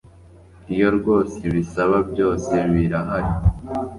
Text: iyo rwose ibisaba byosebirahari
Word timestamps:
iyo 0.73 0.87
rwose 0.97 1.35
ibisaba 1.49 1.97
byosebirahari 2.09 3.31